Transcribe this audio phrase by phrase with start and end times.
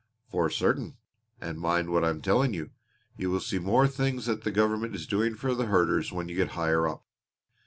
[0.31, 0.97] "For certain!
[1.39, 2.71] And mind what I'm telling you
[3.17, 6.35] you will see more things that the government is doing for the herders when you
[6.35, 7.05] get higher up.